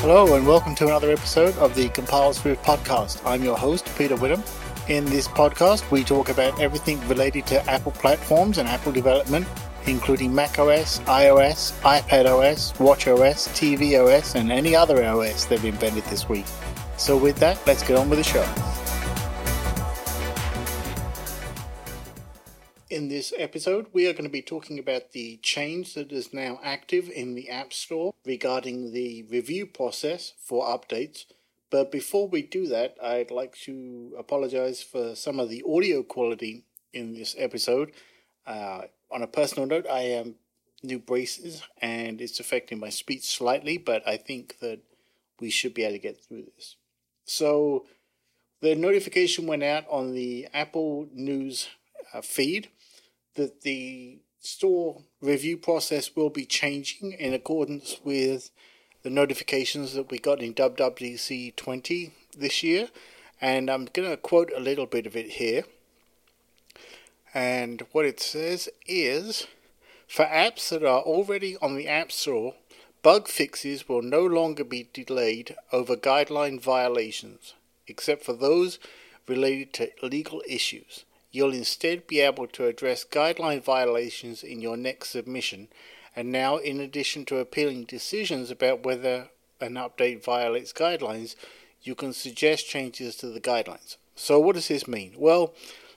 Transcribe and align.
Hello, 0.00 0.34
and 0.34 0.46
welcome 0.46 0.74
to 0.76 0.86
another 0.86 1.10
episode 1.10 1.54
of 1.58 1.74
the 1.74 1.90
Compile 1.90 2.32
Swift 2.32 2.64
podcast. 2.64 3.20
I'm 3.26 3.44
your 3.44 3.58
host, 3.58 3.86
Peter 3.98 4.16
Witham. 4.16 4.42
In 4.88 5.04
this 5.04 5.28
podcast, 5.28 5.90
we 5.90 6.04
talk 6.04 6.30
about 6.30 6.58
everything 6.58 7.06
related 7.06 7.46
to 7.48 7.70
Apple 7.70 7.92
platforms 7.92 8.56
and 8.56 8.66
Apple 8.66 8.92
development, 8.92 9.46
including 9.84 10.34
macOS, 10.34 11.00
iOS, 11.00 11.78
iPadOS, 11.82 12.72
watchOS, 12.78 13.50
tvOS, 13.50 14.36
and 14.36 14.50
any 14.50 14.74
other 14.74 15.04
OS 15.04 15.44
they've 15.44 15.66
invented 15.66 16.04
this 16.04 16.30
week. 16.30 16.46
So, 16.96 17.18
with 17.18 17.36
that, 17.40 17.58
let's 17.66 17.86
get 17.86 17.98
on 17.98 18.08
with 18.08 18.20
the 18.20 18.24
show. 18.24 18.69
In 22.90 23.06
this 23.06 23.32
episode, 23.38 23.86
we 23.92 24.08
are 24.08 24.12
going 24.12 24.24
to 24.24 24.28
be 24.28 24.42
talking 24.42 24.76
about 24.76 25.12
the 25.12 25.36
change 25.44 25.94
that 25.94 26.10
is 26.10 26.34
now 26.34 26.58
active 26.60 27.08
in 27.08 27.36
the 27.36 27.48
App 27.48 27.72
Store 27.72 28.14
regarding 28.26 28.92
the 28.92 29.22
review 29.30 29.64
process 29.64 30.32
for 30.42 30.66
updates. 30.66 31.26
But 31.70 31.92
before 31.92 32.26
we 32.26 32.42
do 32.42 32.66
that, 32.66 32.96
I'd 33.00 33.30
like 33.30 33.54
to 33.60 34.12
apologize 34.18 34.82
for 34.82 35.14
some 35.14 35.38
of 35.38 35.48
the 35.48 35.62
audio 35.64 36.02
quality 36.02 36.64
in 36.92 37.14
this 37.14 37.36
episode. 37.38 37.92
Uh, 38.44 38.86
on 39.08 39.22
a 39.22 39.28
personal 39.28 39.68
note, 39.68 39.86
I 39.88 40.00
am 40.00 40.34
new 40.82 40.98
braces 40.98 41.62
and 41.80 42.20
it's 42.20 42.40
affecting 42.40 42.80
my 42.80 42.88
speech 42.88 43.22
slightly, 43.22 43.78
but 43.78 44.02
I 44.04 44.16
think 44.16 44.58
that 44.58 44.80
we 45.38 45.48
should 45.48 45.74
be 45.74 45.84
able 45.84 45.92
to 45.92 46.00
get 46.00 46.24
through 46.24 46.46
this. 46.56 46.74
So, 47.24 47.86
the 48.60 48.74
notification 48.74 49.46
went 49.46 49.62
out 49.62 49.84
on 49.88 50.12
the 50.12 50.48
Apple 50.52 51.06
News 51.14 51.68
uh, 52.12 52.20
feed 52.20 52.68
that 53.34 53.62
the 53.62 54.18
store 54.40 55.02
review 55.20 55.56
process 55.56 56.16
will 56.16 56.30
be 56.30 56.44
changing 56.44 57.12
in 57.12 57.34
accordance 57.34 57.98
with 58.02 58.50
the 59.02 59.10
notifications 59.10 59.94
that 59.94 60.10
we 60.10 60.18
got 60.18 60.42
in 60.42 60.54
WWDC 60.54 61.56
20 61.56 62.12
this 62.36 62.62
year. 62.62 62.88
And 63.40 63.70
I'm 63.70 63.86
going 63.86 64.10
to 64.10 64.16
quote 64.16 64.50
a 64.54 64.60
little 64.60 64.86
bit 64.86 65.06
of 65.06 65.16
it 65.16 65.32
here. 65.32 65.64
And 67.32 67.86
what 67.92 68.04
it 68.04 68.20
says 68.20 68.68
is 68.86 69.46
for 70.08 70.24
apps 70.24 70.68
that 70.70 70.82
are 70.82 71.00
already 71.00 71.56
on 71.58 71.76
the 71.76 71.86
App 71.86 72.10
Store, 72.10 72.54
bug 73.02 73.28
fixes 73.28 73.88
will 73.88 74.02
no 74.02 74.24
longer 74.26 74.64
be 74.64 74.88
delayed 74.92 75.54
over 75.72 75.96
guideline 75.96 76.60
violations, 76.60 77.54
except 77.86 78.24
for 78.24 78.32
those 78.32 78.78
related 79.28 79.72
to 79.74 79.90
legal 80.02 80.42
issues. 80.48 81.04
You'll 81.32 81.54
instead 81.54 82.06
be 82.06 82.20
able 82.20 82.46
to 82.48 82.66
address 82.66 83.04
guideline 83.04 83.62
violations 83.62 84.42
in 84.42 84.60
your 84.60 84.76
next 84.76 85.10
submission. 85.10 85.68
And 86.16 86.32
now, 86.32 86.56
in 86.56 86.80
addition 86.80 87.24
to 87.26 87.38
appealing 87.38 87.84
decisions 87.84 88.50
about 88.50 88.84
whether 88.84 89.28
an 89.60 89.74
update 89.74 90.24
violates 90.24 90.72
guidelines, 90.72 91.36
you 91.82 91.94
can 91.94 92.12
suggest 92.12 92.68
changes 92.68 93.16
to 93.16 93.28
the 93.28 93.40
guidelines. 93.40 93.96
So, 94.16 94.40
what 94.40 94.56
does 94.56 94.68
this 94.68 94.88
mean? 94.88 95.14
Well, 95.16 95.54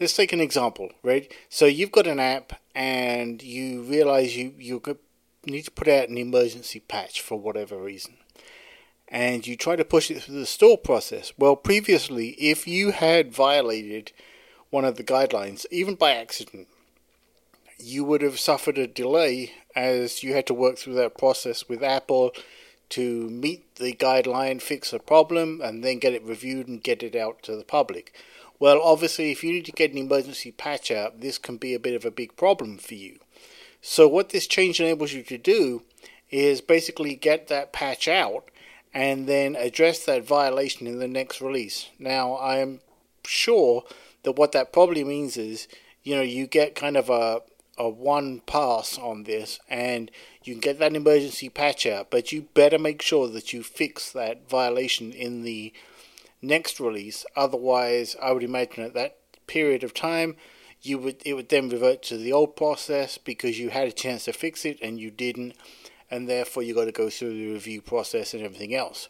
let's 0.00 0.14
take 0.14 0.32
an 0.32 0.40
example, 0.40 0.90
right? 1.02 1.32
So, 1.48 1.66
you've 1.66 1.92
got 1.92 2.06
an 2.06 2.20
app 2.20 2.60
and 2.74 3.42
you 3.42 3.82
realize 3.82 4.36
you, 4.36 4.54
you 4.58 4.80
need 5.44 5.64
to 5.64 5.70
put 5.70 5.88
out 5.88 6.08
an 6.08 6.18
emergency 6.18 6.80
patch 6.80 7.20
for 7.20 7.38
whatever 7.38 7.76
reason. 7.76 8.14
And 9.08 9.46
you 9.46 9.56
try 9.56 9.76
to 9.76 9.84
push 9.84 10.10
it 10.10 10.22
through 10.22 10.38
the 10.38 10.46
store 10.46 10.78
process. 10.78 11.32
Well, 11.38 11.56
previously, 11.56 12.30
if 12.30 12.66
you 12.66 12.90
had 12.90 13.32
violated 13.32 14.12
one 14.76 14.84
of 14.84 14.96
the 14.96 15.02
guidelines, 15.02 15.64
even 15.70 15.94
by 15.94 16.10
accident, 16.10 16.68
you 17.78 18.04
would 18.04 18.20
have 18.20 18.38
suffered 18.38 18.76
a 18.76 18.86
delay 18.86 19.52
as 19.74 20.22
you 20.22 20.34
had 20.34 20.46
to 20.46 20.52
work 20.52 20.76
through 20.76 20.92
that 20.92 21.16
process 21.16 21.66
with 21.66 21.82
Apple 21.82 22.30
to 22.90 23.30
meet 23.30 23.76
the 23.76 23.94
guideline, 23.94 24.60
fix 24.60 24.92
a 24.92 24.98
problem, 24.98 25.62
and 25.64 25.82
then 25.82 25.98
get 25.98 26.12
it 26.12 26.22
reviewed 26.22 26.68
and 26.68 26.82
get 26.82 27.02
it 27.02 27.16
out 27.16 27.42
to 27.42 27.56
the 27.56 27.64
public. 27.64 28.14
Well, 28.58 28.78
obviously, 28.82 29.32
if 29.32 29.42
you 29.42 29.50
need 29.50 29.64
to 29.64 29.72
get 29.72 29.92
an 29.92 29.98
emergency 29.98 30.52
patch 30.52 30.90
out, 30.90 31.22
this 31.22 31.38
can 31.38 31.56
be 31.56 31.72
a 31.72 31.80
bit 31.80 31.94
of 31.94 32.04
a 32.04 32.10
big 32.10 32.36
problem 32.36 32.76
for 32.76 32.96
you. 32.96 33.18
So, 33.80 34.06
what 34.06 34.28
this 34.28 34.46
change 34.46 34.78
enables 34.78 35.14
you 35.14 35.22
to 35.22 35.38
do 35.38 35.84
is 36.30 36.60
basically 36.60 37.14
get 37.14 37.48
that 37.48 37.72
patch 37.72 38.08
out 38.08 38.50
and 38.92 39.26
then 39.26 39.56
address 39.56 40.04
that 40.04 40.26
violation 40.26 40.86
in 40.86 40.98
the 40.98 41.08
next 41.08 41.40
release. 41.40 41.88
Now, 41.98 42.34
I 42.34 42.58
am 42.58 42.80
sure 43.24 43.84
that 44.26 44.32
what 44.32 44.50
that 44.50 44.72
probably 44.72 45.04
means 45.04 45.36
is, 45.36 45.68
you 46.02 46.16
know, 46.16 46.20
you 46.20 46.48
get 46.48 46.74
kind 46.74 46.96
of 46.96 47.08
a 47.08 47.42
a 47.78 47.88
one 47.88 48.40
pass 48.40 48.98
on 48.98 49.22
this 49.22 49.60
and 49.68 50.10
you 50.42 50.54
can 50.54 50.60
get 50.60 50.78
that 50.80 50.96
emergency 50.96 51.48
patch 51.48 51.86
out, 51.86 52.10
but 52.10 52.32
you 52.32 52.48
better 52.54 52.78
make 52.78 53.02
sure 53.02 53.28
that 53.28 53.52
you 53.52 53.62
fix 53.62 54.10
that 54.10 54.48
violation 54.48 55.12
in 55.12 55.42
the 55.42 55.72
next 56.42 56.80
release. 56.80 57.24
Otherwise, 57.36 58.16
I 58.20 58.32
would 58.32 58.42
imagine 58.42 58.82
at 58.82 58.94
that 58.94 59.18
period 59.46 59.84
of 59.84 59.94
time, 59.94 60.34
you 60.82 60.98
would 60.98 61.22
it 61.24 61.34
would 61.34 61.48
then 61.48 61.68
revert 61.68 62.02
to 62.04 62.16
the 62.16 62.32
old 62.32 62.56
process 62.56 63.18
because 63.18 63.60
you 63.60 63.70
had 63.70 63.86
a 63.86 63.92
chance 63.92 64.24
to 64.24 64.32
fix 64.32 64.64
it 64.64 64.78
and 64.82 64.98
you 64.98 65.12
didn't, 65.12 65.54
and 66.10 66.28
therefore 66.28 66.64
you 66.64 66.74
got 66.74 66.86
to 66.86 66.92
go 66.92 67.10
through 67.10 67.34
the 67.34 67.52
review 67.52 67.80
process 67.80 68.34
and 68.34 68.42
everything 68.42 68.74
else. 68.74 69.08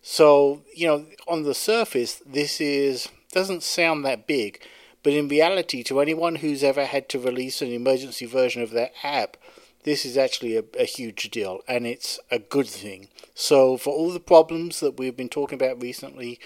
So 0.00 0.62
you 0.74 0.86
know, 0.86 1.04
on 1.28 1.42
the 1.42 1.54
surface, 1.54 2.22
this 2.24 2.62
is 2.62 3.08
doesn't 3.34 3.62
sound 3.62 4.04
that 4.04 4.26
big, 4.26 4.62
but 5.02 5.12
in 5.12 5.28
reality, 5.28 5.82
to 5.84 6.00
anyone 6.00 6.36
who's 6.36 6.64
ever 6.64 6.86
had 6.86 7.08
to 7.10 7.18
release 7.18 7.60
an 7.60 7.72
emergency 7.72 8.24
version 8.24 8.62
of 8.62 8.70
their 8.70 8.90
app, 9.02 9.36
this 9.82 10.06
is 10.06 10.16
actually 10.16 10.56
a, 10.56 10.64
a, 10.78 10.84
huge 10.84 11.30
deal 11.30 11.60
and 11.68 11.86
it's 11.86 12.18
a 12.30 12.38
good 12.38 12.66
thing. 12.66 13.08
So, 13.34 13.76
for 13.76 13.92
all 13.92 14.10
the 14.10 14.20
problems 14.20 14.80
that 14.80 14.98
we've 14.98 15.16
been 15.16 15.28
talking 15.28 15.56
about 15.60 15.82
recently 15.82 16.40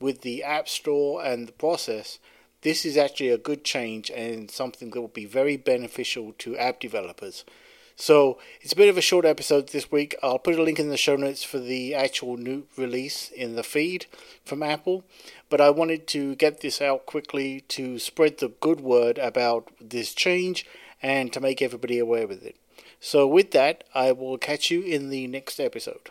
with 0.00 0.22
the 0.22 0.42
App 0.42 0.68
Store 0.68 1.24
and 1.24 1.46
the 1.46 1.52
process, 1.52 2.18
this 2.62 2.84
is 2.84 2.96
actually 2.96 3.30
a 3.30 3.38
good 3.38 3.64
change 3.64 4.10
and 4.10 4.50
something 4.50 4.90
that 4.90 5.00
will 5.00 5.08
be 5.08 5.26
very 5.26 5.56
beneficial 5.56 6.32
to 6.38 6.56
app 6.56 6.80
developers. 6.80 7.44
So 7.96 8.38
it's 8.60 8.72
a 8.72 8.76
bit 8.76 8.88
of 8.88 8.98
a 8.98 9.02
short 9.02 9.24
episode 9.24 9.68
this 9.68 9.92
week. 9.92 10.14
I'll 10.22 10.38
put 10.38 10.58
a 10.58 10.62
link 10.62 10.78
in 10.78 10.88
the 10.88 10.96
show 10.96 11.16
notes 11.16 11.44
for 11.44 11.58
the 11.58 11.94
actual 11.94 12.36
new 12.36 12.64
release 12.76 13.30
in 13.30 13.54
the 13.54 13.62
feed 13.62 14.06
from 14.44 14.62
Apple. 14.62 15.04
But 15.48 15.60
I 15.60 15.70
wanted 15.70 16.06
to 16.08 16.34
get 16.36 16.60
this 16.60 16.80
out 16.80 17.06
quickly 17.06 17.60
to 17.68 17.98
spread 17.98 18.38
the 18.38 18.48
good 18.48 18.80
word 18.80 19.18
about 19.18 19.70
this 19.80 20.14
change 20.14 20.66
and 21.02 21.32
to 21.32 21.40
make 21.40 21.60
everybody 21.60 21.98
aware 21.98 22.26
with 22.26 22.44
it. 22.44 22.56
So 23.00 23.26
with 23.26 23.50
that, 23.50 23.84
I 23.94 24.12
will 24.12 24.38
catch 24.38 24.70
you 24.70 24.82
in 24.82 25.10
the 25.10 25.26
next 25.26 25.58
episode. 25.58 26.10